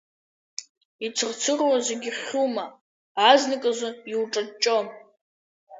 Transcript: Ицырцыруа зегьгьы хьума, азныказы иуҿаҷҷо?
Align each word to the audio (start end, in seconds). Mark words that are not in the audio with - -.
Ицырцыруа 1.05 1.77
зегьгьы 1.87 2.11
хьума, 2.21 2.65
азныказы 3.29 3.89
иуҿаҷҷо? 4.11 4.77